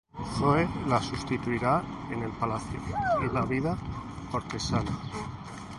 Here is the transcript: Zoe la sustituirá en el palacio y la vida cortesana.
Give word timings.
Zoe 0.35 0.67
la 0.87 0.99
sustituirá 0.99 1.83
en 2.09 2.23
el 2.23 2.31
palacio 2.31 2.79
y 3.23 3.31
la 3.31 3.45
vida 3.45 3.77
cortesana. 4.31 4.97